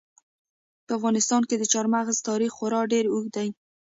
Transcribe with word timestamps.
په 0.85 0.91
افغانستان 0.97 1.41
کې 1.49 1.55
د 1.57 1.63
چار 1.73 1.85
مغز 1.95 2.17
تاریخ 2.29 2.51
خورا 2.57 2.81
ډېر 2.93 3.05
اوږد 3.09 3.31
دی. 3.35 3.49